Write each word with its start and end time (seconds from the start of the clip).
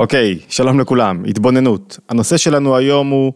אוקיי, 0.00 0.38
שלום 0.48 0.80
לכולם, 0.80 1.22
התבוננות. 1.28 1.98
הנושא 2.08 2.36
שלנו 2.36 2.76
היום 2.76 3.08
הוא 3.08 3.32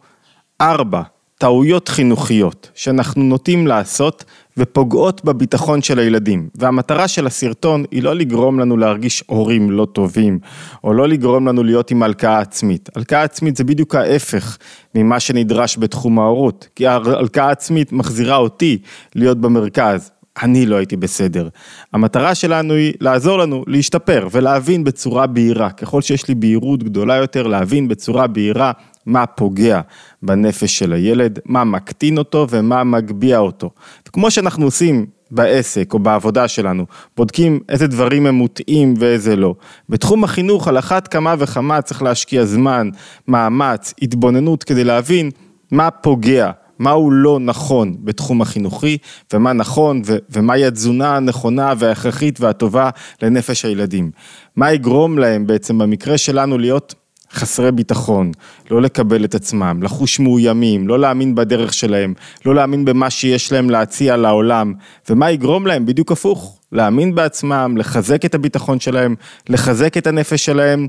ארבע 0.61 1.03
טעויות 1.39 1.89
חינוכיות 1.89 2.71
שאנחנו 2.75 3.23
נוטים 3.23 3.67
לעשות 3.67 4.25
ופוגעות 4.57 5.25
בביטחון 5.25 5.83
של 5.83 5.99
הילדים. 5.99 6.49
והמטרה 6.55 7.09
של 7.09 7.27
הסרטון 7.27 7.85
היא 7.91 8.03
לא 8.03 8.15
לגרום 8.15 8.61
לנו 8.61 8.77
להרגיש 8.77 9.25
הורים 9.27 9.71
לא 9.71 9.87
טובים, 9.93 10.39
או 10.85 10.93
לא 10.93 11.09
לגרום 11.09 11.49
לנו 11.49 11.63
להיות 11.63 11.91
עם 11.91 12.03
הלקאה 12.03 12.39
עצמית. 12.39 12.89
הלקאה 12.97 13.23
עצמית 13.23 13.57
זה 13.57 13.65
בדיוק 13.65 13.95
ההפך 13.95 14.59
ממה 14.95 15.21
שנדרש 15.21 15.79
בתחום 15.79 16.19
ההורות, 16.19 16.69
כי 16.77 16.87
ההלקאה 16.87 17.51
עצמית 17.51 17.93
מחזירה 17.93 18.37
אותי 18.37 18.79
להיות 19.15 19.41
במרכז. 19.41 20.11
אני 20.43 20.67
לא 20.67 20.77
הייתי 20.77 20.97
בסדר. 20.97 21.49
המטרה 21.93 22.35
שלנו 22.35 22.75
היא 22.75 22.93
לעזור 23.01 23.39
לנו 23.39 23.65
להשתפר 23.67 24.29
ולהבין 24.31 24.85
בצורה 24.85 25.27
בהירה. 25.27 25.71
ככל 25.71 26.03
שיש 26.03 26.29
לי 26.29 26.35
בהירות 26.35 26.83
גדולה 26.83 27.17
יותר, 27.17 27.47
להבין 27.47 27.89
בצורה 27.89 28.27
בהירה 28.27 28.73
מה 29.07 29.27
פוגע 29.27 29.81
בנפש 30.23 30.79
של 30.79 30.93
הילד, 30.93 31.39
מה 31.45 31.65
מקטין 31.65 32.19
אותו 32.19 32.47
ומה 32.51 32.85
מגביה 32.85 33.39
אותו. 33.39 33.71
כמו 34.13 34.31
שאנחנו 34.31 34.65
עושים 34.65 35.07
בעסק 35.31 35.95
או 35.95 35.99
בעבודה 35.99 36.49
שלנו, 36.49 36.87
בודקים 37.17 37.61
איזה 37.69 37.87
דברים 37.87 38.27
הם 38.27 38.35
מוטעים 38.35 38.95
ואיזה 38.99 39.37
לא. 39.37 39.55
בתחום 39.89 40.25
החינוך 40.25 40.69
על 40.69 40.79
אחת 40.79 41.09
כמה 41.09 41.35
וכמה 41.39 41.83
צריך 41.83 42.03
להשקיע 42.03 42.45
זמן, 42.45 42.91
מאמץ, 43.29 43.95
התבוננות 44.03 44.65
כדי 44.65 44.85
להבין 44.85 45.31
מה 45.71 45.91
פוגע. 45.91 46.51
מהו 46.79 47.11
לא 47.11 47.39
נכון 47.41 47.97
בתחום 48.05 48.43
החינוכי, 48.43 48.99
ומה 49.33 49.53
נכון, 49.53 50.03
ו- 50.07 50.17
ומהי 50.31 50.67
התזונה 50.67 51.17
הנכונה 51.17 51.73
וההכרחית 51.79 52.41
והטובה 52.41 52.91
לנפש 53.23 53.65
הילדים. 53.65 54.11
מה 54.57 54.73
יגרום 54.73 55.19
להם 55.19 55.47
בעצם 55.47 55.79
במקרה 55.79 56.19
שלנו 56.19 56.59
להיות 56.59 56.95
חסרי 57.33 57.73
ביטחון, 57.73 58.33
לא 58.71 58.83
לקבל 58.83 59.25
את 59.25 59.35
עצמם, 59.35 59.83
לחוש 59.83 60.21
מאוימים, 60.21 60.89
לא 60.89 60.99
להאמין 60.99 61.35
בדרך 61.35 61.75
שלהם, 61.75 62.15
לא 62.47 62.55
להאמין 62.55 62.85
במה 62.85 63.11
שיש 63.11 63.53
להם 63.53 63.71
להציע 63.71 64.17
לעולם, 64.17 64.73
ומה 65.11 65.31
יגרום 65.31 65.67
להם 65.67 65.87
בדיוק 65.87 66.13
הפוך, 66.13 66.59
להאמין 66.73 67.15
בעצמם, 67.15 67.75
לחזק 67.77 68.25
את 68.25 68.35
הביטחון 68.35 68.81
שלהם, 68.81 69.15
לחזק 69.49 69.97
את 69.97 70.07
הנפש 70.07 70.45
שלהם, 70.45 70.87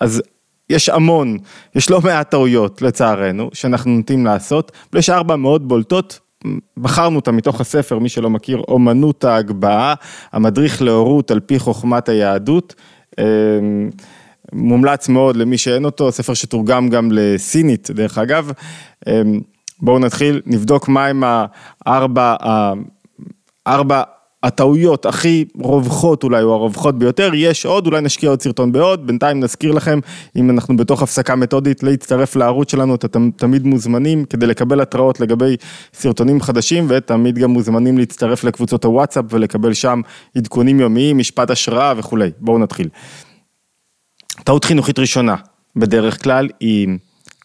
אז 0.00 0.22
יש 0.70 0.88
המון, 0.88 1.38
יש 1.74 1.90
לא 1.90 2.00
מעט 2.00 2.30
טעויות 2.30 2.82
לצערנו, 2.82 3.50
שאנחנו 3.52 3.90
נוטים 3.90 4.24
לעשות, 4.24 4.72
ויש 4.92 5.10
ארבע 5.10 5.36
מאוד 5.36 5.68
בולטות, 5.68 6.20
בחרנו 6.76 7.16
אותה 7.16 7.32
מתוך 7.32 7.60
הספר, 7.60 7.98
מי 7.98 8.08
שלא 8.08 8.30
מכיר, 8.30 8.58
אומנות 8.68 9.24
ההגבהה, 9.24 9.94
המדריך 10.32 10.82
להורות 10.82 11.30
על 11.30 11.40
פי 11.40 11.58
חוכמת 11.58 12.08
היהדות. 12.08 12.74
אמ, 13.18 13.90
מומלץ 14.52 15.08
מאוד 15.08 15.36
למי 15.36 15.58
שאין 15.58 15.84
אותו, 15.84 16.12
ספר 16.12 16.34
שתורגם 16.34 16.88
גם 16.88 17.08
לסינית 17.12 17.90
דרך 17.90 18.18
אגב. 18.18 18.50
אמ, 19.06 19.40
בואו 19.80 19.98
נתחיל, 19.98 20.42
נבדוק 20.46 20.88
מהם 20.88 21.22
הארבע, 21.86 22.36
הארבע 23.66 24.02
הטעויות 24.46 25.06
הכי 25.06 25.44
רווחות 25.58 26.24
אולי, 26.24 26.42
או 26.42 26.54
הרווחות 26.54 26.98
ביותר, 26.98 27.30
יש 27.34 27.66
עוד, 27.66 27.86
אולי 27.86 28.00
נשקיע 28.00 28.30
עוד 28.30 28.42
סרטון 28.42 28.72
בעוד, 28.72 29.06
בינתיים 29.06 29.40
נזכיר 29.40 29.72
לכם, 29.72 29.98
אם 30.36 30.50
אנחנו 30.50 30.76
בתוך 30.76 31.02
הפסקה 31.02 31.36
מתודית, 31.36 31.82
להצטרף 31.82 32.36
לערוץ 32.36 32.70
שלנו, 32.70 32.94
אתם 32.94 33.30
תמיד 33.36 33.66
מוזמנים 33.66 34.24
כדי 34.24 34.46
לקבל 34.46 34.80
התראות 34.80 35.20
לגבי 35.20 35.56
סרטונים 35.94 36.40
חדשים, 36.40 36.86
ותמיד 36.88 37.38
גם 37.38 37.50
מוזמנים 37.50 37.98
להצטרף 37.98 38.44
לקבוצות 38.44 38.84
הוואטסאפ 38.84 39.24
ולקבל 39.30 39.74
שם 39.74 40.00
עדכונים 40.36 40.80
יומיים, 40.80 41.18
משפט 41.18 41.50
השראה 41.50 41.92
וכולי. 41.96 42.30
בואו 42.40 42.58
נתחיל. 42.58 42.88
טעות 44.44 44.64
חינוכית 44.64 44.98
ראשונה, 44.98 45.34
בדרך 45.76 46.22
כלל, 46.22 46.48
היא 46.60 46.88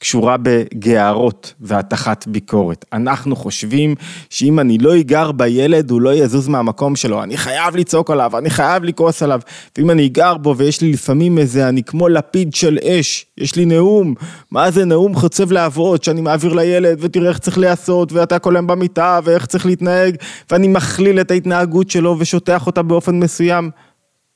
קשורה 0.02 0.35
בגערות 0.41 1.53
והטחת 1.59 2.27
ביקורת. 2.27 2.85
אנחנו 2.94 3.35
חושבים 3.35 3.95
שאם 4.30 4.59
אני 4.59 4.77
לא 4.77 4.99
אגר 4.99 5.31
בילד, 5.31 5.91
הוא 5.91 6.01
לא 6.01 6.13
יזוז 6.13 6.47
מהמקום 6.47 6.95
שלו, 6.95 7.23
אני 7.23 7.38
חייב 7.38 7.75
לצעוק 7.75 8.11
עליו, 8.11 8.38
אני 8.38 8.50
חייב 8.50 8.84
לכעוס 8.84 9.23
עליו, 9.23 9.41
ואם 9.78 9.90
אני 9.90 10.07
אגר 10.07 10.38
בו 10.38 10.57
ויש 10.57 10.81
לי 10.81 10.91
לפעמים 10.91 11.38
איזה, 11.38 11.69
אני 11.69 11.84
כמו 11.84 12.09
לפיד 12.09 12.56
של 12.56 12.78
אש, 12.84 13.25
יש 13.38 13.56
לי 13.56 13.66
נאום, 13.66 14.13
מה 14.51 14.72
זה 14.72 14.85
נאום 14.85 15.16
חוצב 15.16 15.51
להבות 15.51 16.03
שאני 16.03 16.22
מעביר 16.22 16.53
לילד, 16.53 16.97
ותראה 17.01 17.29
איך 17.29 17.38
צריך 17.38 17.57
להיעשות, 17.57 18.13
ואתה 18.13 18.38
היום 18.45 18.67
במיטה, 18.67 19.19
ואיך 19.23 19.45
צריך 19.45 19.66
להתנהג, 19.66 20.16
ואני 20.51 20.67
מכליל 20.67 21.22
את 21.22 21.31
ההתנהגות 21.31 21.90
שלו 21.90 22.16
ושוטח 22.19 22.67
אותה 22.67 22.81
באופן 22.81 23.19
מסוים, 23.19 23.69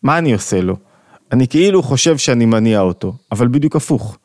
מה 0.03 0.17
אני 0.17 0.33
עושה 0.33 0.61
לו? 0.61 0.75
אני 1.31 1.47
כאילו 1.47 1.83
חושב 1.83 2.17
שאני 2.17 2.45
מניע 2.45 2.81
אותו, 2.81 3.13
אבל 3.31 3.47
בדיוק 3.47 3.75
הפוך. 3.75 4.17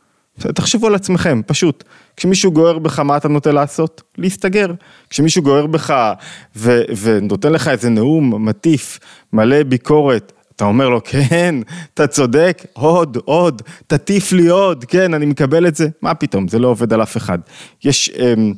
תחשבו 0.54 0.86
על 0.86 0.94
עצמכם, 0.94 1.40
פשוט. 1.46 1.84
כשמישהו 2.16 2.52
גוער 2.52 2.78
בך, 2.78 2.98
מה 2.98 3.16
אתה 3.16 3.28
נוטה 3.28 3.52
לעשות? 3.52 4.02
להסתגר. 4.18 4.66
כשמישהו 5.10 5.42
גוער 5.42 5.66
בך 5.66 6.12
ו- 6.56 6.82
ונותן 7.00 7.52
לך 7.52 7.68
איזה 7.68 7.88
נאום 7.90 8.48
מטיף, 8.48 8.98
מלא 9.32 9.62
ביקורת, 9.62 10.32
אתה 10.56 10.64
אומר 10.64 10.88
לו, 10.88 11.00
כן, 11.04 11.54
אתה 11.94 12.06
צודק, 12.06 12.62
עוד, 12.72 13.18
עוד, 13.24 13.62
תטיף 13.86 14.32
לי 14.32 14.48
עוד, 14.48 14.84
כן, 14.84 15.14
אני 15.14 15.26
מקבל 15.26 15.66
את 15.66 15.76
זה. 15.76 15.88
מה 16.02 16.14
פתאום, 16.14 16.48
זה 16.48 16.58
לא 16.58 16.68
עובד 16.68 16.92
על 16.92 17.02
אף 17.02 17.16
אחד. 17.16 17.38
יש... 17.84 18.10
אמ, 18.10 18.54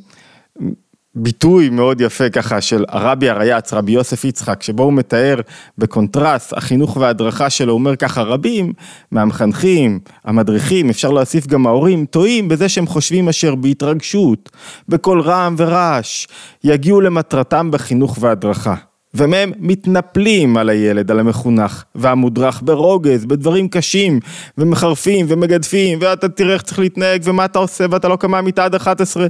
ביטוי 1.15 1.69
מאוד 1.69 2.01
יפה 2.01 2.29
ככה 2.29 2.61
של 2.61 2.85
הרבי 2.87 3.29
הריי"צ, 3.29 3.73
רבי 3.73 3.91
יוסף 3.91 4.25
יצחק, 4.25 4.63
שבו 4.63 4.83
הוא 4.83 4.93
מתאר 4.93 5.41
בקונטרס 5.77 6.53
החינוך 6.53 6.97
וההדרכה 6.97 7.49
שלו, 7.49 7.73
הוא 7.73 7.79
אומר 7.79 7.95
ככה, 7.95 8.21
רבים 8.21 8.73
מהמחנכים, 9.11 9.99
המדריכים, 10.25 10.89
אפשר 10.89 11.11
להוסיף 11.11 11.47
גם 11.47 11.67
ההורים, 11.67 12.05
טועים 12.05 12.47
בזה 12.47 12.69
שהם 12.69 12.87
חושבים 12.87 13.29
אשר 13.29 13.55
בהתרגשות, 13.55 14.49
בקול 14.89 15.21
רם 15.21 15.55
ורעש, 15.57 16.27
יגיעו 16.63 17.01
למטרתם 17.01 17.71
בחינוך 17.71 18.17
והדרכה. 18.21 18.75
ומהם 19.13 19.51
מתנפלים 19.59 20.57
על 20.57 20.69
הילד, 20.69 21.11
על 21.11 21.19
המחונך, 21.19 21.83
והמודרך 21.95 22.61
ברוגז, 22.65 23.25
בדברים 23.25 23.67
קשים, 23.67 24.19
ומחרפים 24.57 25.25
ומגדפים, 25.29 25.99
ואתה 26.01 26.29
תראה 26.29 26.53
איך 26.53 26.61
צריך 26.61 26.79
להתנהג, 26.79 27.21
ומה 27.23 27.45
אתה 27.45 27.59
עושה, 27.59 27.85
ואתה 27.89 28.07
לא 28.07 28.15
קמה 28.15 28.41
מיטה 28.41 28.65
עד 28.65 28.75
11, 28.75 29.27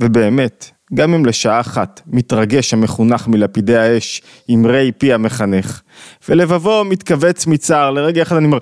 ובאמת, 0.00 0.70
גם 0.94 1.14
אם 1.14 1.26
לשעה 1.26 1.60
אחת 1.60 2.00
מתרגש 2.06 2.74
המחונך 2.74 3.28
מלפידי 3.28 3.76
האש 3.76 4.22
עם 4.48 4.66
רי 4.66 4.92
פי 4.98 5.12
המחנך, 5.12 5.80
ולבבו 6.28 6.84
מתכווץ 6.84 7.46
מצער, 7.46 7.90
לרגע 7.90 8.22
אחד 8.22 8.36
אני 8.36 8.46
אומר, 8.46 8.58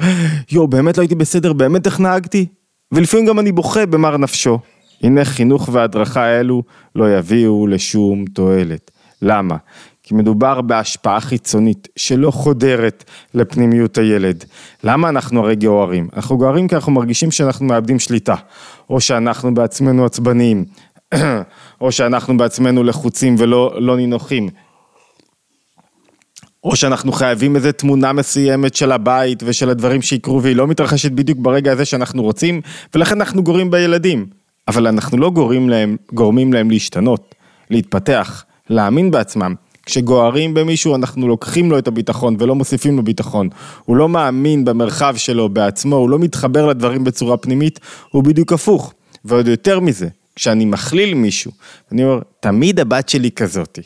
יואו, 0.51 0.69
באמת 0.69 0.99
לא 0.99 1.03
הייתי 1.03 1.15
בסדר, 1.15 1.53
באמת 1.53 1.87
איך 1.87 2.01
נהגתי? 2.01 2.47
ולפעמים 2.93 3.27
גם 3.27 3.39
אני 3.39 3.53
בוכה 3.53 3.87
במר 3.87 4.17
נפשו. 4.17 4.59
הנה 5.03 5.25
חינוך 5.25 5.69
והדרכה 5.73 6.27
אלו 6.27 6.63
לא 6.95 7.17
יביאו 7.17 7.67
לשום 7.67 8.25
תועלת. 8.25 8.91
למה? 9.23 9.57
כי 10.03 10.15
מדובר 10.15 10.61
בהשפעה 10.61 11.21
חיצונית 11.21 11.89
שלא 11.97 12.31
חודרת 12.31 13.05
לפנימיות 13.35 13.99
הילד. 13.99 14.45
למה 14.85 15.09
אנחנו 15.09 15.41
הרי 15.41 15.57
גאוהרים? 15.57 16.09
אנחנו 16.17 16.39
גאוהרים 16.39 16.69
כי 16.69 16.75
אנחנו 16.75 16.93
מרגישים 16.93 17.31
שאנחנו 17.31 17.67
מאבדים 17.67 17.99
שליטה, 17.99 18.35
או 18.91 19.01
שאנחנו 19.01 19.55
בעצמנו 19.55 20.05
עצבניים, 20.05 20.65
או 21.81 21.93
שאנחנו 21.93 22.37
בעצמנו 22.37 22.85
לחוצים 22.85 23.35
ולא 23.39 23.75
לא 23.79 23.97
נינוחים. 23.97 24.49
או 26.65 26.77
שאנחנו 26.77 27.13
חייבים 27.13 27.57
איזה 27.57 27.73
תמונה 27.73 28.13
מסוימת 28.13 28.75
של 28.75 28.93
הבית 28.93 29.43
ושל 29.47 29.71
הדברים 29.71 30.03
שיקרו 30.03 30.43
והיא 30.43 30.57
לא 30.57 30.67
מתרחשת 30.67 31.13
בדיוק 31.13 31.39
ברגע 31.39 31.73
הזה 31.73 31.85
שאנחנו 31.85 32.23
רוצים 32.23 32.61
ולכן 32.95 33.21
אנחנו 33.21 33.43
גורים 33.43 33.71
בילדים. 33.71 34.27
אבל 34.69 34.87
אנחנו 34.87 35.19
לא 35.19 35.31
גורמים 35.31 35.69
להם, 35.69 35.97
גורמים 36.13 36.53
להם 36.53 36.71
להשתנות, 36.71 37.35
להתפתח, 37.71 38.45
להאמין 38.71 39.11
בעצמם. 39.11 39.55
כשגוערים 39.87 40.55
במישהו 40.55 40.95
אנחנו 40.95 41.29
לוקחים 41.29 41.71
לו 41.71 41.79
את 41.79 41.89
הביטחון 41.89 42.37
ולא 42.39 42.55
מוסיפים 42.55 42.97
לו 42.97 43.03
ביטחון. 43.03 43.49
הוא 43.85 43.97
לא 43.97 44.09
מאמין 44.09 44.65
במרחב 44.65 45.15
שלו 45.17 45.49
בעצמו, 45.49 45.97
הוא 45.97 46.11
לא 46.11 46.19
מתחבר 46.19 46.67
לדברים 46.67 47.05
בצורה 47.05 47.37
פנימית, 47.37 47.81
הוא 48.11 48.25
בדיוק 48.25 48.53
הפוך. 48.53 48.93
ועוד 49.25 49.49
יותר 49.49 49.81
מזה, 49.81 50.09
כשאני 50.37 50.65
מכליל 50.65 51.15
מישהו, 51.15 51.53
אני 51.93 52.05
אומר, 52.05 52.21
תמיד 52.41 52.81
הבת 52.81 53.09
שלי 53.09 53.31
כזאתי, 53.31 53.83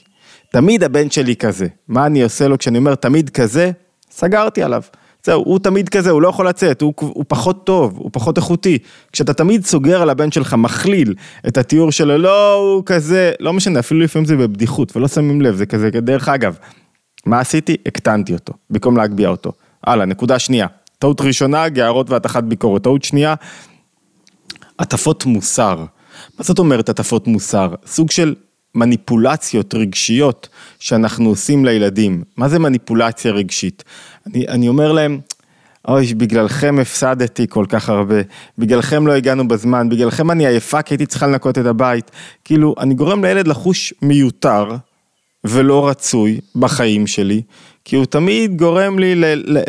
תמיד 0.53 0.85
הבן 0.85 1.11
שלי 1.11 1.37
כזה, 1.37 1.67
מה 1.89 2.07
אני 2.07 2.23
עושה 2.23 2.49
לו 2.49 2.59
כשאני 2.59 2.79
אומר 2.79 2.95
תמיד 2.95 3.31
כזה? 3.31 3.71
סגרתי 4.11 4.63
עליו. 4.63 4.83
זהו, 5.25 5.43
הוא 5.45 5.59
תמיד 5.59 5.89
כזה, 5.89 6.11
הוא 6.11 6.23
לא 6.23 6.29
יכול 6.29 6.49
לצאת, 6.49 6.81
הוא, 6.81 6.95
הוא 6.99 7.25
פחות 7.29 7.67
טוב, 7.67 7.97
הוא 7.97 8.11
פחות 8.13 8.37
איכותי. 8.37 8.79
כשאתה 9.13 9.35
תמיד 9.35 9.65
סוגר 9.65 10.03
על 10.03 10.11
הבן 10.11 10.33
שלך, 10.33 10.55
מכליל 10.55 11.15
את 11.49 11.59
התיאור 11.59 11.93
שלו, 11.93 12.19
לא, 12.19 12.55
הוא 12.55 12.83
כזה, 12.87 13.33
לא 13.41 13.53
משנה, 13.53 13.79
אפילו 13.79 14.01
לפעמים 14.01 14.27
זה 14.27 14.37
בבדיחות, 14.37 14.97
ולא 14.97 15.09
שמים 15.09 15.41
לב, 15.41 15.55
זה 15.55 15.67
כזה, 15.67 15.91
דרך 15.91 16.29
אגב, 16.29 16.57
מה 17.27 17.41
עשיתי? 17.41 17.77
הקטנתי 17.87 18.33
אותו, 18.33 18.53
במקום 18.71 18.97
להגביה 18.97 19.29
אותו. 19.29 19.53
הלאה, 19.85 20.07
נקודה 20.07 20.39
שנייה. 20.39 20.67
טעות 20.99 21.21
ראשונה, 21.21 21.69
גערות 21.69 22.11
והטחת 22.11 22.45
ביקורת. 22.45 22.83
טעות 22.83 23.05
שנייה, 23.05 23.35
הטפות 24.79 25.27
מוסר. 25.27 25.85
מה 26.39 26.45
זאת 26.45 26.59
אומרת 26.59 26.89
הטפות 26.89 27.27
מוסר? 27.27 27.75
סוג 27.87 28.11
של 28.11 28.35
מניפולציות 28.75 29.75
רגשיות 29.75 30.49
שאנחנו 30.79 31.29
עושים 31.29 31.65
לילדים. 31.65 32.23
מה 32.37 32.49
זה 32.49 32.59
מניפולציה 32.59 33.33
רגשית? 33.33 33.85
אני, 34.27 34.49
אני 34.49 34.69
אומר 34.69 34.93
להם, 34.93 35.21
אוי, 35.89 36.15
בגללכם 36.15 36.79
הפסדתי 36.83 37.47
כל 37.49 37.65
כך 37.69 37.89
הרבה, 37.89 38.21
בגללכם 38.59 39.07
לא 39.07 39.13
הגענו 39.13 39.49
בזמן, 39.49 39.89
בגללכם 39.89 40.31
אני 40.31 40.47
עייפה 40.47 40.83
כי 40.83 40.95
הייתי 40.95 41.07
צריכה 41.07 41.27
לנקות 41.27 41.59
את 41.59 41.67
הבית. 41.67 42.11
כאילו, 42.45 42.75
אני 42.79 42.95
גורם 42.95 43.25
לילד 43.25 43.47
לחוש 43.47 43.95
מיותר 44.03 44.77
ולא 45.45 45.89
רצוי 45.89 46.41
בחיים 46.57 47.07
שלי, 47.07 47.43
כי 47.85 47.97
הוא 47.97 48.05
תמיד 48.05 48.57
גורם 48.57 48.99
לי 48.99 49.15
ל... 49.15 49.25
ל... 49.25 49.63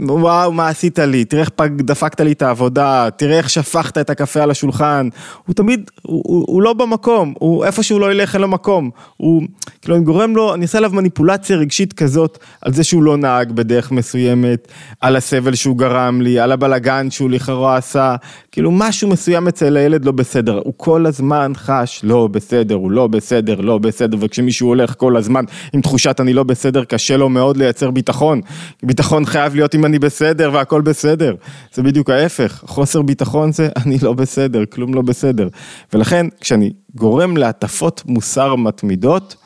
וואו, 0.00 0.52
מה 0.52 0.68
עשית 0.68 0.98
לי? 0.98 1.24
תראה 1.24 1.42
איך 1.42 1.50
דפקת 1.76 2.20
לי 2.20 2.32
את 2.32 2.42
העבודה, 2.42 3.08
תראה 3.16 3.38
איך 3.38 3.50
שפכת 3.50 3.98
את 3.98 4.10
הקפה 4.10 4.42
על 4.42 4.50
השולחן. 4.50 5.08
הוא 5.46 5.54
תמיד, 5.54 5.90
הוא, 6.02 6.22
הוא, 6.26 6.44
הוא 6.48 6.62
לא 6.62 6.72
במקום, 6.72 7.34
הוא 7.38 7.64
איפה 7.64 7.82
שהוא 7.82 8.00
לא 8.00 8.12
ילך 8.12 8.34
אין 8.34 8.42
לו 8.42 8.48
מקום. 8.48 8.90
הוא, 9.16 9.42
כאילו, 9.82 9.96
אני 9.96 10.04
גורם 10.04 10.36
לו, 10.36 10.54
אני 10.54 10.64
עושה 10.64 10.78
עליו 10.78 10.90
מניפולציה 10.94 11.56
רגשית 11.56 11.92
כזאת, 11.92 12.38
על 12.62 12.72
זה 12.72 12.84
שהוא 12.84 13.02
לא 13.02 13.16
נהג 13.16 13.52
בדרך 13.52 13.92
מסוימת, 13.92 14.68
על 15.00 15.16
הסבל 15.16 15.54
שהוא 15.54 15.76
גרם 15.76 16.20
לי, 16.20 16.38
על 16.38 16.52
הבלגן 16.52 17.10
שהוא 17.10 17.30
לכאורה 17.30 17.76
עשה. 17.76 18.16
כאילו, 18.52 18.70
משהו 18.70 19.08
מסוים 19.08 19.48
אצל 19.48 19.76
הילד 19.76 20.04
לא 20.04 20.12
בסדר. 20.12 20.60
הוא 20.64 20.74
כל 20.76 21.06
הזמן 21.06 21.52
חש 21.56 22.00
לא 22.04 22.26
בסדר, 22.26 22.74
הוא 22.74 22.90
לא 22.90 23.06
בסדר, 23.06 23.60
לא 23.60 23.78
בסדר, 23.78 24.18
וכשמישהו 24.20 24.68
הולך 24.68 24.94
כל 24.96 25.16
הזמן 25.16 25.44
עם 25.72 25.80
תחושת 25.80 26.20
אני 26.20 26.32
לא 26.32 26.42
בסדר, 26.42 26.84
קשה 26.84 27.16
לו 27.16 27.28
מאוד 27.28 27.56
לייצר 27.56 27.90
ביטחון. 27.90 28.40
ביטחון 28.82 29.24
חייב 29.24 29.54
להיות 29.54 29.67
אם 29.74 29.84
אני 29.84 29.98
בסדר 29.98 30.50
והכל 30.52 30.80
בסדר. 30.80 31.34
זה 31.74 31.82
בדיוק 31.82 32.10
ההפך, 32.10 32.64
חוסר 32.66 33.02
ביטחון 33.02 33.52
זה 33.52 33.68
אני 33.76 33.98
לא 34.02 34.12
בסדר, 34.12 34.64
כלום 34.66 34.94
לא 34.94 35.02
בסדר. 35.02 35.48
ולכן 35.92 36.26
כשאני 36.40 36.72
גורם 36.94 37.36
להטפות 37.36 38.02
מוסר 38.06 38.54
מתמידות, 38.56 39.36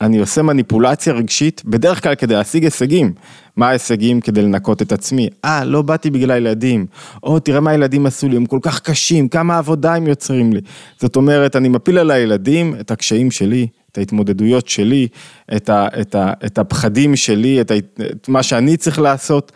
אני 0.00 0.18
עושה 0.18 0.42
מניפולציה 0.42 1.12
רגשית, 1.12 1.62
בדרך 1.64 2.02
כלל 2.02 2.14
כדי 2.14 2.34
להשיג 2.34 2.64
הישגים. 2.64 3.12
מה 3.56 3.68
ההישגים 3.68 4.20
כדי 4.20 4.42
לנקות 4.42 4.82
את 4.82 4.92
עצמי? 4.92 5.28
אה, 5.44 5.64
לא 5.64 5.82
באתי 5.82 6.10
בגלל 6.10 6.30
הילדים. 6.30 6.86
או, 7.22 7.38
תראה 7.38 7.60
מה 7.60 7.70
הילדים 7.70 8.06
עשו 8.06 8.28
לי, 8.28 8.36
הם 8.36 8.46
כל 8.46 8.58
כך 8.62 8.80
קשים, 8.80 9.28
כמה 9.28 9.58
עבודה 9.58 9.94
הם 9.94 10.06
יוצרים 10.06 10.52
לי. 10.52 10.60
זאת 11.00 11.16
אומרת, 11.16 11.56
אני 11.56 11.68
מפיל 11.68 11.98
על 11.98 12.10
הילדים 12.10 12.74
את 12.80 12.90
הקשיים 12.90 13.30
שלי, 13.30 13.66
ההתמודדויות 13.98 14.68
שלי, 14.68 15.08
את, 15.56 15.68
ה, 15.68 15.88
את, 16.00 16.14
ה, 16.14 16.32
את 16.46 16.58
הפחדים 16.58 17.16
שלי, 17.16 17.60
את, 17.60 17.70
ה, 17.70 17.74
את 18.10 18.28
מה 18.28 18.42
שאני 18.42 18.76
צריך 18.76 18.98
לעשות, 18.98 19.52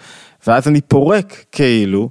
ואז 0.47 0.69
אני 0.69 0.81
פורק 0.81 1.44
כאילו, 1.53 2.11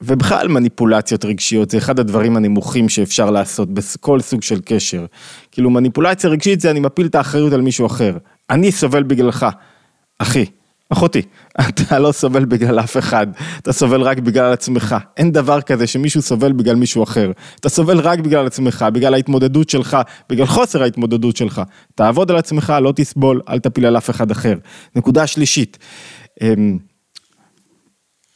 ובכלל 0.00 0.48
מניפולציות 0.48 1.24
רגשיות 1.24 1.70
זה 1.70 1.78
אחד 1.78 1.98
הדברים 1.98 2.36
הנמוכים 2.36 2.88
שאפשר 2.88 3.30
לעשות 3.30 3.74
בכל 3.74 4.20
סוג 4.20 4.42
של 4.42 4.60
קשר. 4.64 5.06
כאילו 5.50 5.70
מניפולציה 5.70 6.30
רגשית 6.30 6.60
זה 6.60 6.70
אני 6.70 6.80
מפיל 6.80 7.06
את 7.06 7.14
האחריות 7.14 7.52
על 7.52 7.60
מישהו 7.60 7.86
אחר. 7.86 8.16
אני 8.50 8.72
סובל 8.72 9.02
בגללך, 9.02 9.46
אחי. 10.18 10.44
אחותי, 10.90 11.22
אתה 11.68 11.98
לא 11.98 12.12
סובל 12.12 12.44
בגלל 12.44 12.80
אף 12.80 12.96
אחד, 12.96 13.26
אתה 13.58 13.72
סובל 13.72 14.02
רק 14.02 14.18
בגלל 14.18 14.52
עצמך. 14.52 14.96
אין 15.16 15.32
דבר 15.32 15.60
כזה 15.60 15.86
שמישהו 15.86 16.22
סובל 16.22 16.52
בגלל 16.52 16.76
מישהו 16.76 17.02
אחר. 17.02 17.30
אתה 17.60 17.68
סובל 17.68 18.00
רק 18.00 18.18
בגלל 18.18 18.46
עצמך, 18.46 18.86
בגלל 18.92 19.14
ההתמודדות 19.14 19.70
שלך, 19.70 19.96
בגלל 20.30 20.46
חוסר 20.46 20.82
ההתמודדות 20.82 21.36
שלך. 21.36 21.62
תעבוד 21.94 22.30
על 22.30 22.36
עצמך, 22.36 22.72
לא 22.82 22.92
תסבול, 22.96 23.40
אל 23.48 23.58
תפיל 23.58 23.86
על 23.86 23.96
אף 23.96 24.10
אחד 24.10 24.30
אחר. 24.30 24.54
נקודה 24.96 25.26
שלישית, 25.26 25.78
אמ, 26.42 26.78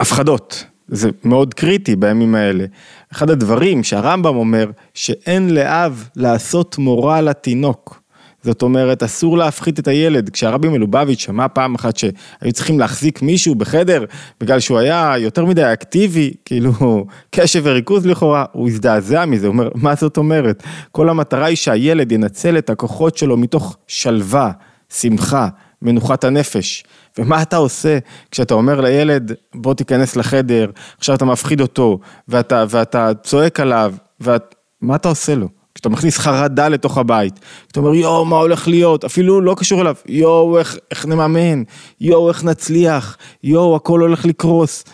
הפחדות, 0.00 0.64
זה 0.88 1.10
מאוד 1.25 1.55
קריטי 1.55 1.96
בימים 1.96 2.34
האלה. 2.34 2.64
אחד 3.12 3.31
הדברים 3.31 3.84
שהרמב"ם 3.84 4.37
אומר, 4.37 4.70
שאין 4.94 5.55
לאב 5.55 6.08
לעשות 6.16 6.78
מורה 6.78 7.20
לתינוק. 7.20 8.01
זאת 8.43 8.62
אומרת, 8.62 9.03
אסור 9.03 9.39
להפחית 9.39 9.79
את 9.79 9.89
הילד. 9.89 10.31
כשהרבי 10.31 10.69
מלובביץ' 10.69 11.21
שמע 11.21 11.49
פעם 11.49 11.75
אחת 11.75 11.97
שהיו 11.97 12.53
צריכים 12.53 12.79
להחזיק 12.79 13.23
מישהו 13.23 13.55
בחדר, 13.55 14.05
בגלל 14.41 14.61
שהוא 14.61 14.79
היה 14.79 15.15
יותר 15.19 15.44
מדי 15.44 15.73
אקטיבי, 15.73 16.33
כאילו 16.44 16.73
קשב 17.35 17.61
וריכוז 17.65 18.06
לכאורה, 18.06 18.44
הוא 18.53 18.69
הזדעזע 18.69 19.25
מזה, 19.25 19.47
הוא 19.47 19.53
אומר, 19.53 19.69
מה 19.75 19.94
זאת 19.94 20.17
אומרת? 20.17 20.62
כל 20.93 21.09
המטרה 21.09 21.47
היא 21.47 21.56
שהילד 21.56 22.12
ינצל 22.12 22.59
את 22.59 22.71
הכוחות 22.71 23.17
שלו 23.17 23.37
מתוך 23.37 23.77
שלווה, 23.87 24.50
שמחה, 24.89 25.49
מנוחת 25.83 26.25
הנפש. 26.25 26.85
ומה 27.19 27.43
אתה 27.43 27.56
עושה 27.56 27.99
כשאתה 28.31 28.55
אומר 28.55 28.81
לילד, 28.81 29.33
בוא 29.55 29.75
תיכנס 29.75 30.17
לחדר, 30.17 30.71
עכשיו 30.99 31.15
אתה 31.15 31.25
מפחיד 31.25 31.61
אותו, 31.61 31.99
ואתה, 32.29 32.65
ואתה 32.69 33.11
צועק 33.23 33.61
עליו, 33.61 33.94
ומה 34.21 34.97
אתה 34.97 35.09
עושה 35.09 35.35
לו? 35.35 35.62
כשאתה 35.74 35.88
מכניס 35.88 36.19
חרדה 36.19 36.69
לתוך 36.69 36.98
הבית, 36.98 37.40
אתה 37.72 37.80
אומר 37.80 37.94
יואו 37.94 38.24
מה 38.24 38.36
הולך 38.36 38.69
להיות, 38.69 39.04
אפילו 39.04 39.40
לא 39.40 39.54
קשור 39.58 39.80
אליו, 39.80 39.94
יואו 40.06 40.58
איך, 40.58 40.76
איך 40.90 41.06
נממן, 41.06 41.62
יואו 42.00 42.28
איך 42.28 42.44
נצליח, 42.44 43.16
יואו 43.44 43.76
הכל 43.76 44.00
הולך 44.00 44.24
לקרוס. 44.24 44.84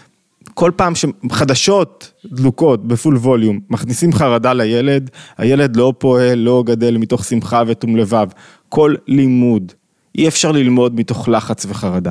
כל 0.55 0.71
פעם 0.77 0.93
שחדשות 0.95 2.13
דלוקות 2.25 2.89
בפול 2.89 3.17
ווליום 3.17 3.61
מכניסים 3.71 4.13
חרדה 4.13 4.53
לילד, 4.53 5.11
הילד 5.39 5.77
לא 5.77 5.93
פועל, 5.99 6.39
לא 6.39 6.63
גדל 6.67 6.97
מתוך 6.97 7.25
שמחה 7.25 7.63
ותום 7.67 7.97
לבב. 7.97 8.27
כל 8.69 8.95
לימוד, 9.07 9.73
אי 10.19 10.29
אפשר 10.29 10.53
ללמוד 10.53 10.95
מתוך 10.95 11.29
לחץ 11.29 11.67
וחרדה. 11.69 12.11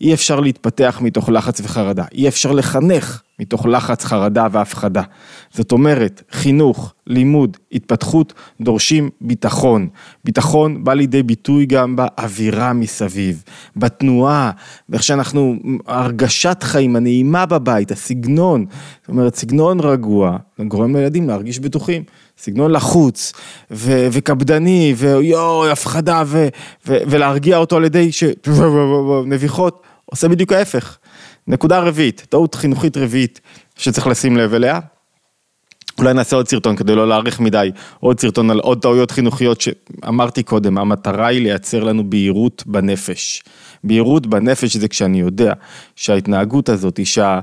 אי 0.00 0.14
אפשר 0.14 0.40
להתפתח 0.40 0.98
מתוך 1.02 1.28
לחץ 1.28 1.60
וחרדה, 1.60 2.04
אי 2.12 2.28
אפשר 2.28 2.52
לחנך 2.52 3.22
מתוך 3.38 3.66
לחץ, 3.66 4.04
חרדה 4.04 4.46
והפחדה. 4.52 5.02
זאת 5.50 5.72
אומרת, 5.72 6.22
חינוך, 6.30 6.94
לימוד, 7.06 7.56
התפתחות, 7.72 8.32
דורשים 8.60 9.10
ביטחון. 9.20 9.88
ביטחון 10.24 10.84
בא 10.84 10.94
לידי 10.94 11.22
ביטוי 11.22 11.66
גם 11.66 11.96
באווירה 11.96 12.72
מסביב, 12.72 13.42
בתנועה, 13.76 14.50
ואיך 14.88 15.02
שאנחנו, 15.02 15.56
הרגשת 15.86 16.62
חיים, 16.62 16.96
הנעימה 16.96 17.46
בבית, 17.46 17.90
הסגנון, 17.90 18.66
זאת 19.00 19.08
אומרת, 19.08 19.34
סגנון 19.34 19.80
רגוע, 19.80 20.36
גורם 20.68 20.96
לילדים 20.96 21.28
להרגיש 21.28 21.58
בטוחים. 21.58 22.02
סגנון 22.38 22.72
לחוץ 22.72 23.32
ו- 23.70 24.06
וקפדני 24.12 24.94
ויואו 24.96 25.66
הפחדה 25.66 26.22
ו- 26.26 26.48
ו- 26.86 26.98
ולהרגיע 27.06 27.56
אותו 27.56 27.76
על 27.76 27.84
ידי 27.84 28.12
ש... 28.12 28.24
נביחות, 29.26 29.82
עושה 30.04 30.28
בדיוק 30.28 30.52
ההפך. 30.52 30.98
נקודה 31.46 31.78
רביעית, 31.78 32.26
טעות 32.28 32.54
חינוכית 32.54 32.96
רביעית 32.96 33.40
שצריך 33.76 34.06
לשים 34.06 34.36
לב 34.36 34.54
אליה. 34.54 34.80
אולי 35.98 36.14
נעשה 36.14 36.36
עוד 36.36 36.48
סרטון 36.48 36.76
כדי 36.76 36.94
לא 36.94 37.08
להאריך 37.08 37.40
מדי, 37.40 37.70
עוד 38.00 38.20
סרטון 38.20 38.50
על 38.50 38.58
עוד 38.58 38.82
טעויות 38.82 39.10
חינוכיות 39.10 39.60
שאמרתי 39.60 40.42
קודם, 40.42 40.78
המטרה 40.78 41.26
היא 41.26 41.42
לייצר 41.42 41.84
לנו 41.84 42.10
בהירות 42.10 42.62
בנפש. 42.66 43.42
בהירות 43.84 44.26
בנפש 44.26 44.76
זה 44.76 44.88
כשאני 44.88 45.20
יודע 45.20 45.52
שההתנהגות 45.96 46.68
הזאת, 46.68 47.00
שה... 47.04 47.40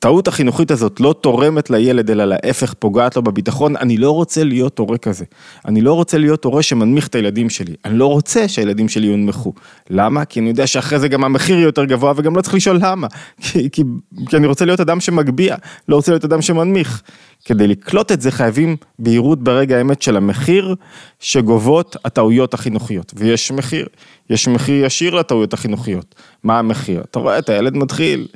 הטעות 0.00 0.28
החינוכית 0.28 0.70
הזאת 0.70 1.00
לא 1.00 1.14
תורמת 1.20 1.70
לילד, 1.70 2.10
אלא 2.10 2.24
להפך 2.24 2.74
פוגעת 2.78 3.16
לו 3.16 3.22
בביטחון, 3.22 3.76
אני 3.76 3.96
לא 3.96 4.10
רוצה 4.10 4.44
להיות 4.44 4.78
הורה 4.78 4.98
כזה. 4.98 5.24
אני 5.64 5.80
לא 5.80 5.94
רוצה 5.94 6.18
להיות 6.18 6.44
הורה 6.44 6.62
שמנמיך 6.62 7.06
את 7.06 7.14
הילדים 7.14 7.50
שלי. 7.50 7.74
אני 7.84 7.98
לא 7.98 8.06
רוצה 8.06 8.48
שהילדים 8.48 8.88
שלי 8.88 9.06
יונמכו. 9.06 9.52
למה? 9.90 10.24
כי 10.24 10.40
אני 10.40 10.48
יודע 10.48 10.66
שאחרי 10.66 10.98
זה 10.98 11.08
גם 11.08 11.24
המחיר 11.24 11.56
יהיה 11.56 11.64
יותר 11.64 11.84
גבוה, 11.84 12.12
וגם 12.16 12.36
לא 12.36 12.42
צריך 12.42 12.54
לשאול 12.54 12.78
למה. 12.82 13.06
כי, 13.40 13.70
כי, 13.70 13.82
כי 14.28 14.36
אני 14.36 14.46
רוצה 14.46 14.64
להיות 14.64 14.80
אדם 14.80 15.00
שמגביה, 15.00 15.56
לא 15.88 15.96
רוצה 15.96 16.12
להיות 16.12 16.24
אדם 16.24 16.42
שמנמיך. 16.42 17.02
כדי 17.44 17.66
לקלוט 17.66 18.12
את 18.12 18.20
זה 18.20 18.30
חייבים 18.30 18.76
בהירות 18.98 19.44
ברגע 19.44 19.78
האמת 19.78 20.02
של 20.02 20.16
המחיר 20.16 20.74
שגובות 21.18 21.96
הטעויות 22.04 22.54
החינוכיות. 22.54 23.12
ויש 23.16 23.52
מחיר, 23.52 23.86
יש 24.30 24.48
מחיר 24.48 24.84
ישיר 24.84 25.14
לטעויות 25.14 25.52
החינוכיות. 25.52 26.14
מה 26.44 26.58
המחיר? 26.58 27.02
אתה 27.10 27.18
רואה 27.18 27.38
את 27.38 27.48
הילד 27.48 27.76
מתחיל. 27.76 28.26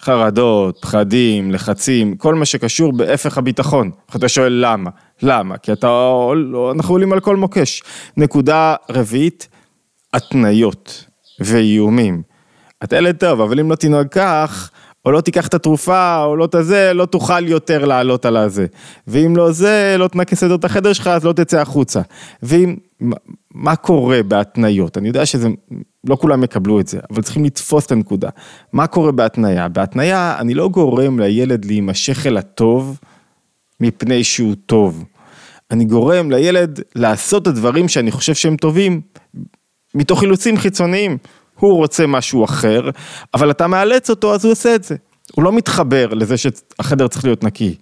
חרדות, 0.00 0.78
פחדים, 0.80 1.50
לחצים, 1.50 2.16
כל 2.16 2.34
מה 2.34 2.44
שקשור 2.44 2.92
בהפך 2.92 3.38
הביטחון. 3.38 3.90
אתה 4.16 4.28
שואל 4.28 4.52
למה? 4.66 4.90
למה? 5.22 5.58
כי 5.58 5.72
אתה, 5.72 6.16
אנחנו 6.74 6.94
עולים 6.94 7.12
על 7.12 7.20
כל 7.20 7.36
מוקש. 7.36 7.82
נקודה 8.16 8.74
רביעית, 8.90 9.48
התניות 10.14 11.04
ואיומים. 11.40 12.22
אתה 12.84 12.96
ילד 12.96 13.16
טוב, 13.16 13.40
אבל 13.40 13.60
אם 13.60 13.70
לא 13.70 13.76
תנהג 13.76 14.08
כך, 14.08 14.70
או 15.04 15.10
לא 15.12 15.20
תיקח 15.20 15.46
את 15.46 15.54
התרופה, 15.54 16.24
או 16.24 16.36
לא 16.36 16.44
את 16.44 16.54
הזה, 16.54 16.92
לא 16.94 17.06
תוכל 17.06 17.48
יותר 17.48 17.84
לעלות 17.84 18.26
על 18.26 18.36
הזה. 18.36 18.66
ואם 19.06 19.36
לא 19.36 19.52
זה, 19.52 19.96
לא 19.98 20.08
תנקה 20.08 20.36
סדר 20.36 20.54
את 20.54 20.64
החדר 20.64 20.92
שלך, 20.92 21.06
אז 21.06 21.24
לא 21.24 21.32
תצא 21.32 21.60
החוצה. 21.60 22.00
ואם, 22.42 22.76
מה 23.54 23.76
קורה 23.76 24.22
בהתניות? 24.22 24.98
אני 24.98 25.08
יודע 25.08 25.26
שזה, 25.26 25.48
לא 26.04 26.16
כולם 26.16 26.44
יקבלו 26.44 26.80
את 26.80 26.88
זה, 26.88 26.98
אבל 27.10 27.22
צריכים 27.22 27.44
לתפוס 27.44 27.86
את 27.86 27.92
הנקודה. 27.92 28.28
מה 28.72 28.86
קורה 28.86 29.12
בהתניה? 29.12 29.68
בהתניה 29.68 30.36
אני 30.38 30.54
לא 30.54 30.68
גורם 30.68 31.18
לילד 31.18 31.64
להימשך 31.64 32.26
אל 32.26 32.36
הטוב 32.36 32.98
מפני 33.80 34.24
שהוא 34.24 34.54
טוב. 34.66 35.04
אני 35.70 35.84
גורם 35.84 36.30
לילד 36.30 36.80
לעשות 36.94 37.42
את 37.42 37.46
הדברים 37.46 37.88
שאני 37.88 38.10
חושב 38.10 38.34
שהם 38.34 38.56
טובים 38.56 39.00
מתוך 39.94 40.22
אילוצים 40.22 40.56
חיצוניים. 40.56 41.18
הוא 41.58 41.76
רוצה 41.76 42.06
משהו 42.06 42.44
אחר, 42.44 42.90
אבל 43.34 43.50
אתה 43.50 43.66
מאלץ 43.66 44.10
אותו 44.10 44.34
אז 44.34 44.44
הוא 44.44 44.52
עושה 44.52 44.74
את 44.74 44.84
זה. 44.84 44.96
הוא 45.34 45.44
לא 45.44 45.52
מתחבר 45.52 46.14
לזה 46.14 46.36
שהחדר 46.36 47.08
צריך 47.08 47.24
להיות 47.24 47.44
נקי, 47.44 47.74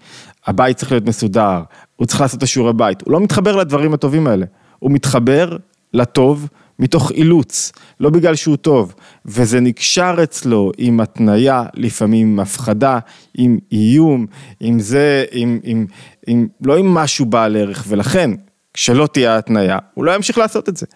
הבית 0.47 0.77
צריך 0.77 0.93
להיות 0.93 1.07
מסודר, 1.07 1.63
הוא 1.97 2.07
צריך 2.07 2.21
לעשות 2.21 2.39
את 2.39 2.43
השיעורי 2.43 2.73
בית, 2.73 3.03
הוא 3.03 3.13
לא 3.13 3.21
מתחבר 3.21 3.57
לדברים 3.57 3.95
הטובים 3.95 4.27
האלה. 4.27 4.47
הוא 4.79 4.91
מתחבר 4.91 5.57
לטוב 5.95 6.49
מתוך 6.79 7.11
אילוץ, 7.11 7.73
לא 8.01 8.11
בגלל 8.11 8.35
שהוא 8.35 8.57
טוב, 8.57 8.95
וזה 9.27 9.61
נקשר 9.61 10.17
אצלו 10.23 10.73
עם 10.79 11.01
התניה, 11.01 11.65
לפעמים 11.75 12.27
עם 12.27 12.41
הפחדה, 12.41 12.99
עם 13.35 13.59
איום, 13.73 14.27
עם 14.61 14.81
זה, 14.81 15.25
עם, 15.33 15.59
עם, 15.63 15.87
עם, 16.27 16.47
לא 16.63 16.77
עם 16.77 16.95
משהו 16.95 17.27
בעל 17.27 17.57
ערך, 17.57 17.85
ולכן, 17.89 18.31
כשלא 18.75 19.07
תהיה 19.07 19.39
התניה, 19.39 19.79
הוא 19.95 20.05
לא 20.05 20.15
ימשיך 20.15 20.39
לעשות 20.39 20.69
את 20.69 20.77
זה. 20.77 20.87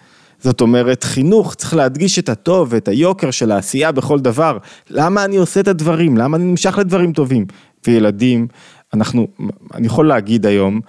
זאת 0.40 0.60
אומרת, 0.60 1.04
חינוך 1.04 1.54
צריך 1.54 1.74
להדגיש 1.74 2.18
את 2.18 2.28
הטוב 2.28 2.68
ואת 2.70 2.88
היוקר 2.88 3.30
של 3.30 3.50
העשייה 3.50 3.92
בכל 3.92 4.20
דבר. 4.20 4.58
למה 4.90 5.24
אני 5.24 5.36
עושה 5.36 5.60
את 5.60 5.68
הדברים? 5.68 6.16
למה 6.16 6.36
אני 6.36 6.44
נמשך 6.44 6.78
לדברים 6.78 7.12
טובים? 7.12 7.46
וילדים, 7.86 8.46
אנחנו, 8.94 9.26
אני 9.74 9.86
יכול 9.86 10.08
להגיד 10.08 10.46
היום, 10.46 10.80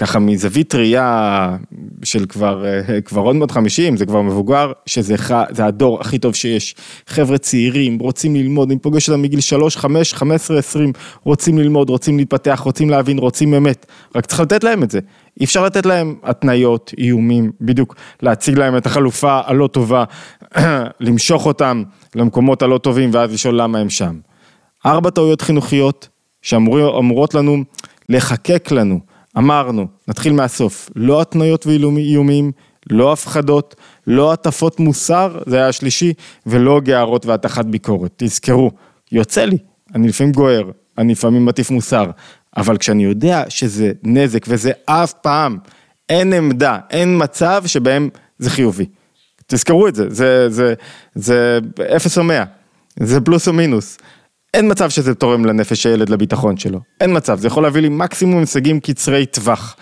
ככה 0.00 0.18
מזווית 0.18 0.74
ראייה 0.74 1.56
של 2.02 2.26
כבר, 2.26 2.64
אה, 2.66 3.00
כבר 3.00 3.20
עוד 3.20 3.36
מעט 3.36 3.50
חמישים, 3.50 3.96
זה 3.96 4.06
כבר 4.06 4.22
מבוגר, 4.22 4.72
שזה 4.86 5.14
זה 5.50 5.64
הדור 5.64 6.00
הכי 6.00 6.18
טוב 6.18 6.34
שיש. 6.34 6.74
חבר'ה 7.06 7.38
צעירים, 7.38 7.98
רוצים 7.98 8.36
ללמוד, 8.36 8.70
אני 8.70 8.78
פוגש 8.78 9.10
אותם 9.10 9.22
מגיל 9.22 9.40
שלוש, 9.40 9.76
חמש, 9.76 10.14
חמש 10.14 10.34
עשרה, 10.34 10.58
עשרים, 10.58 10.92
רוצים 11.22 11.58
ללמוד, 11.58 11.90
רוצים 11.90 12.18
להתפתח, 12.18 12.60
רוצים 12.64 12.90
להבין, 12.90 13.18
רוצים 13.18 13.54
אמת, 13.54 13.86
רק 14.16 14.26
צריך 14.26 14.40
לתת 14.40 14.64
להם 14.64 14.82
את 14.82 14.90
זה. 14.90 15.00
אי 15.40 15.44
אפשר 15.44 15.64
לתת 15.64 15.86
להם 15.86 16.14
התניות, 16.22 16.94
איומים, 16.98 17.52
בדיוק, 17.60 17.94
להציג 18.22 18.58
להם 18.58 18.76
את 18.76 18.86
החלופה 18.86 19.40
הלא 19.44 19.66
טובה, 19.66 20.04
למשוך 21.00 21.46
אותם 21.46 21.82
למקומות 22.14 22.62
הלא 22.62 22.78
טובים 22.78 23.10
ואז 23.12 23.32
לשאול 23.32 23.60
למה 23.60 23.78
הם 23.78 23.90
שם. 23.90 24.18
ארבע 24.86 25.10
טעויות 25.10 25.40
חינוכיות 25.40 26.08
שאמורות 26.42 27.34
לנו 27.34 27.64
לחקק 28.08 28.70
לנו. 28.70 29.09
אמרנו, 29.38 29.86
נתחיל 30.08 30.32
מהסוף, 30.32 30.90
לא 30.96 31.20
התניות 31.20 31.66
ואיומים, 31.66 32.52
לא 32.90 33.12
הפחדות, 33.12 33.74
לא 34.06 34.32
הטפות 34.32 34.80
מוסר, 34.80 35.38
זה 35.46 35.56
היה 35.56 35.68
השלישי, 35.68 36.12
ולא 36.46 36.80
גערות 36.80 37.26
והטחת 37.26 37.64
ביקורת. 37.64 38.12
תזכרו, 38.16 38.70
יוצא 39.12 39.44
לי, 39.44 39.58
אני 39.94 40.08
לפעמים 40.08 40.32
גוער, 40.32 40.70
אני 40.98 41.12
לפעמים 41.12 41.46
מטיף 41.46 41.70
מוסר, 41.70 42.10
אבל 42.56 42.76
כשאני 42.76 43.04
יודע 43.04 43.44
שזה 43.48 43.92
נזק 44.02 44.44
וזה 44.48 44.72
אף 44.84 45.12
פעם, 45.12 45.58
אין 46.08 46.32
עמדה, 46.32 46.78
אין 46.90 47.22
מצב 47.22 47.62
שבהם 47.66 48.08
זה 48.38 48.50
חיובי. 48.50 48.86
תזכרו 49.46 49.88
את 49.88 49.94
זה, 49.94 50.06
זה, 51.14 51.58
אפס 51.96 52.18
או 52.18 52.24
מאה, 52.24 52.44
זה 53.00 53.20
פלוס 53.20 53.48
או 53.48 53.52
מינוס. 53.52 53.98
אין 54.54 54.70
מצב 54.70 54.90
שזה 54.90 55.14
תורם 55.14 55.44
לנפש 55.44 55.86
הילד 55.86 56.08
לביטחון 56.08 56.56
שלו, 56.56 56.80
אין 57.00 57.16
מצב, 57.16 57.38
זה 57.38 57.46
יכול 57.46 57.62
להביא 57.62 57.82
לי 57.82 57.88
מקסימום 57.88 58.40
הישגים 58.40 58.80
קצרי 58.80 59.26
טווח. 59.26 59.76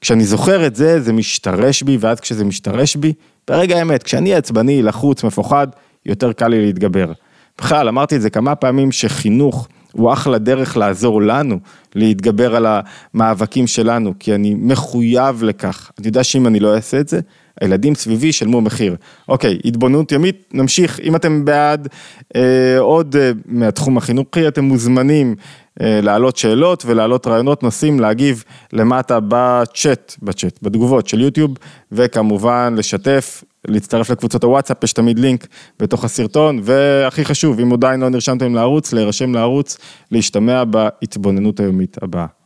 כשאני 0.00 0.24
זוכר 0.24 0.66
את 0.66 0.76
זה, 0.76 1.00
זה 1.00 1.12
משתרש 1.12 1.82
בי, 1.82 1.96
ואז 2.00 2.20
כשזה 2.20 2.44
משתרש 2.44 2.96
בי, 2.96 3.12
ברגע 3.48 3.78
האמת, 3.78 4.02
כשאני 4.02 4.34
עצבני, 4.34 4.82
לחוץ, 4.82 5.24
מפוחד, 5.24 5.68
יותר 6.06 6.32
קל 6.32 6.48
לי 6.48 6.66
להתגבר. 6.66 7.12
בכלל, 7.58 7.88
אמרתי 7.88 8.16
את 8.16 8.22
זה 8.22 8.30
כמה 8.30 8.54
פעמים, 8.54 8.92
שחינוך 8.92 9.68
הוא 9.92 10.12
אחלה 10.12 10.38
דרך 10.38 10.76
לעזור 10.76 11.22
לנו 11.22 11.58
להתגבר 11.94 12.56
על 12.56 12.66
המאבקים 13.14 13.66
שלנו, 13.66 14.14
כי 14.18 14.34
אני 14.34 14.54
מחויב 14.58 15.42
לכך. 15.42 15.90
אני 15.98 16.06
יודע 16.06 16.24
שאם 16.24 16.46
אני 16.46 16.60
לא 16.60 16.74
אעשה 16.74 17.00
את 17.00 17.08
זה, 17.08 17.20
הילדים 17.60 17.94
סביבי 17.94 18.26
ישלמו 18.26 18.60
מחיר. 18.60 18.96
אוקיי, 19.28 19.58
התבוננות 19.64 20.12
ימית, 20.12 20.50
נמשיך. 20.52 21.00
אם 21.00 21.16
אתם 21.16 21.44
בעד 21.44 21.88
אה, 22.36 22.78
עוד 22.78 23.16
אה, 23.16 23.30
מהתחום 23.46 23.96
החינוכי, 23.96 24.48
אתם 24.48 24.64
מוזמנים 24.64 25.34
אה, 25.80 26.00
להעלות 26.02 26.36
שאלות 26.36 26.84
ולהעלות 26.86 27.26
רעיונות, 27.26 27.62
נושאים, 27.62 28.00
להגיב 28.00 28.44
למטה 28.72 29.18
בצ'אט, 29.28 30.14
בצ'אט, 30.22 30.58
בתגובות 30.62 31.08
של 31.08 31.20
יוטיוב, 31.20 31.50
וכמובן 31.92 32.74
לשתף, 32.76 33.44
להצטרף 33.68 34.10
לקבוצות 34.10 34.44
הוואטסאפ, 34.44 34.84
יש 34.84 34.92
תמיד 34.92 35.18
לינק 35.18 35.46
בתוך 35.80 36.04
הסרטון, 36.04 36.60
והכי 36.62 37.24
חשוב, 37.24 37.60
אם 37.60 37.72
עדיין 37.72 38.00
לא 38.00 38.08
נרשמתם 38.08 38.54
לערוץ, 38.54 38.92
להירשם 38.92 39.34
לערוץ, 39.34 39.78
להשתמע 40.10 40.64
בהתבוננות 40.64 41.60
היומית 41.60 41.96
הבאה. 42.02 42.37